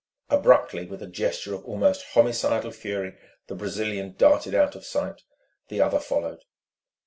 [0.31, 5.21] Abruptly, with a gesture of almost homicidal fury, the Brazilian darted out of sight.
[5.67, 6.39] The other followed.